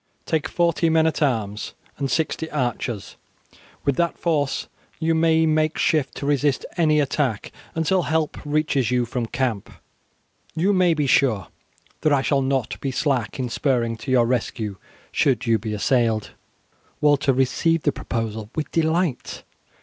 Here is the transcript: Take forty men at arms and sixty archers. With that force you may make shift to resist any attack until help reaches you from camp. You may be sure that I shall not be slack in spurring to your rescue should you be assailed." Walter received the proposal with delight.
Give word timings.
Take 0.25 0.47
forty 0.47 0.89
men 0.89 1.05
at 1.05 1.21
arms 1.21 1.75
and 1.99 2.09
sixty 2.09 2.49
archers. 2.49 3.17
With 3.85 3.97
that 3.97 4.17
force 4.17 4.67
you 4.99 5.13
may 5.13 5.45
make 5.45 5.77
shift 5.77 6.15
to 6.15 6.25
resist 6.25 6.65
any 6.75 6.99
attack 6.99 7.51
until 7.75 8.01
help 8.01 8.39
reaches 8.43 8.89
you 8.89 9.05
from 9.05 9.27
camp. 9.27 9.69
You 10.55 10.73
may 10.73 10.95
be 10.95 11.05
sure 11.05 11.49
that 12.01 12.11
I 12.11 12.23
shall 12.23 12.41
not 12.41 12.81
be 12.81 12.89
slack 12.89 13.37
in 13.37 13.47
spurring 13.47 13.95
to 13.97 14.09
your 14.09 14.25
rescue 14.25 14.77
should 15.11 15.45
you 15.45 15.59
be 15.59 15.71
assailed." 15.71 16.31
Walter 16.99 17.31
received 17.31 17.83
the 17.85 17.91
proposal 17.91 18.49
with 18.55 18.71
delight. 18.71 19.43